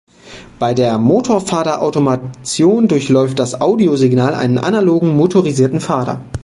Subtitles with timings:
[0.57, 6.25] Bei der Motorfader-Automation durchläuft das Audiosignal einen analogen motorisierten Fader.